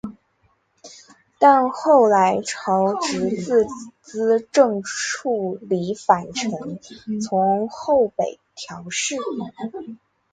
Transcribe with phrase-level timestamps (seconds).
[1.37, 3.67] 但后来朝直自
[4.01, 6.51] 资正处离反臣
[7.21, 9.15] 从后北条氏。